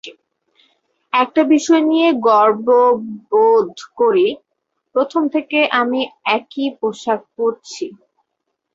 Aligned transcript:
একটা 1.13 1.41
বিষয় 1.53 1.83
নিয়ে 1.91 2.09
গর্ববোধ 2.27 3.69
করি, 3.99 4.27
প্রথম 4.95 5.23
থেকে 5.35 5.59
আমি 5.81 5.99
একই 6.37 6.67
পোশাক 6.79 7.21
পরছি। 7.35 7.85